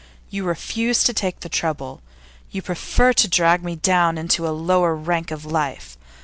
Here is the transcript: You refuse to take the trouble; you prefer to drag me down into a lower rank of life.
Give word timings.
You 0.31 0.45
refuse 0.45 1.03
to 1.03 1.13
take 1.13 1.41
the 1.41 1.47
trouble; 1.47 2.01
you 2.49 2.63
prefer 2.63 3.13
to 3.13 3.27
drag 3.27 3.63
me 3.63 3.75
down 3.75 4.17
into 4.17 4.47
a 4.47 4.59
lower 4.65 4.95
rank 4.95 5.29
of 5.29 5.45
life. 5.45 5.95